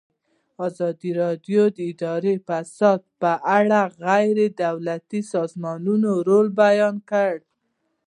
ازادي 0.67 1.11
راډیو 1.21 1.63
د 1.75 1.77
اداري 1.91 2.35
فساد 2.47 3.01
په 3.21 3.31
اړه 3.57 3.81
د 3.89 3.93
غیر 4.05 4.37
دولتي 4.63 5.21
سازمانونو 5.33 6.09
رول 6.27 6.47
بیان 6.63 6.95
کړی. 7.11 7.41